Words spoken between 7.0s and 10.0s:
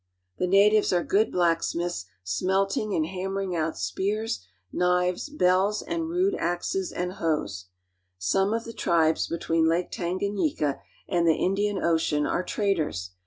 hoes. Some of the tribes between Lake